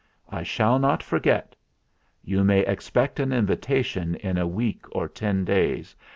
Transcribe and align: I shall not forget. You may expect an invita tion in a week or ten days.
I 0.31 0.41
shall 0.41 0.79
not 0.79 1.03
forget. 1.03 1.55
You 2.23 2.43
may 2.43 2.61
expect 2.61 3.19
an 3.19 3.31
invita 3.31 3.83
tion 3.83 4.15
in 4.15 4.39
a 4.39 4.47
week 4.47 4.85
or 4.93 5.07
ten 5.07 5.45
days. 5.45 5.95